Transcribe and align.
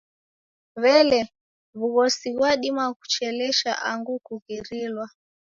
W'elee, 0.81 1.29
w'ughosi 1.79 2.27
ghwadima 2.35 2.85
kucheleshwa 2.97 3.71
angu 3.89 4.15
kughirilwa? 4.25 5.05